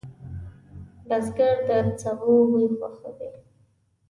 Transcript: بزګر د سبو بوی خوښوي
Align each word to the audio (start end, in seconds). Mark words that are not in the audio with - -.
بزګر 1.07 1.57
د 1.67 1.69
سبو 2.01 2.33
بوی 2.49 2.65
خوښوي 2.77 3.29